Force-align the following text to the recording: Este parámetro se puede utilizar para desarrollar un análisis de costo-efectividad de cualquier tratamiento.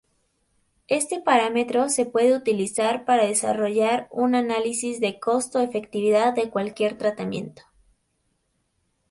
Este 0.87 1.21
parámetro 1.21 1.87
se 1.87 2.07
puede 2.07 2.35
utilizar 2.35 3.05
para 3.05 3.27
desarrollar 3.27 4.07
un 4.09 4.33
análisis 4.33 4.99
de 4.99 5.19
costo-efectividad 5.19 6.33
de 6.33 6.49
cualquier 6.49 6.97
tratamiento. 6.97 7.61